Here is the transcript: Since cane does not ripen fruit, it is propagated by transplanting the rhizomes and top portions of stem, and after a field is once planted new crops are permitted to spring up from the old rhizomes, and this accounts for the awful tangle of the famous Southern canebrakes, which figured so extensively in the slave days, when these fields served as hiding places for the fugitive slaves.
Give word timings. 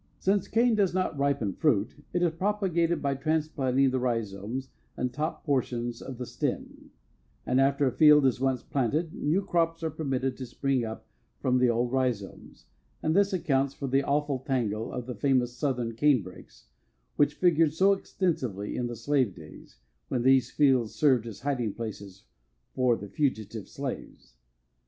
Since 0.17 0.47
cane 0.47 0.73
does 0.73 0.95
not 0.95 1.15
ripen 1.15 1.53
fruit, 1.53 1.93
it 2.11 2.23
is 2.23 2.31
propagated 2.33 3.03
by 3.03 3.13
transplanting 3.13 3.91
the 3.91 3.99
rhizomes 3.99 4.71
and 4.97 5.13
top 5.13 5.45
portions 5.45 6.01
of 6.01 6.27
stem, 6.27 6.89
and 7.45 7.61
after 7.61 7.85
a 7.85 7.91
field 7.91 8.25
is 8.25 8.39
once 8.41 8.63
planted 8.63 9.13
new 9.13 9.43
crops 9.45 9.83
are 9.83 9.91
permitted 9.91 10.37
to 10.37 10.47
spring 10.47 10.83
up 10.83 11.05
from 11.39 11.59
the 11.59 11.69
old 11.69 11.91
rhizomes, 11.91 12.65
and 13.03 13.15
this 13.15 13.31
accounts 13.31 13.75
for 13.75 13.85
the 13.85 14.01
awful 14.01 14.39
tangle 14.39 14.91
of 14.91 15.05
the 15.05 15.13
famous 15.13 15.55
Southern 15.55 15.93
canebrakes, 15.95 16.65
which 17.15 17.35
figured 17.35 17.71
so 17.73 17.93
extensively 17.93 18.75
in 18.75 18.87
the 18.87 18.95
slave 18.95 19.35
days, 19.35 19.77
when 20.07 20.23
these 20.23 20.49
fields 20.49 20.95
served 20.95 21.27
as 21.27 21.41
hiding 21.41 21.75
places 21.75 22.23
for 22.73 22.95
the 22.97 23.07
fugitive 23.07 23.67
slaves. 23.69 24.33